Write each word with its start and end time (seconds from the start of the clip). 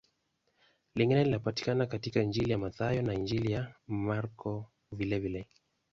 Lingine 0.95 1.23
linapatikana 1.23 1.85
katika 1.85 2.21
Injili 2.21 2.51
ya 2.51 2.57
Mathayo 2.57 3.01
na 3.01 3.13
Injili 3.13 3.51
ya 3.51 3.75
Marko 3.87 4.71
vilevile. 4.91 5.47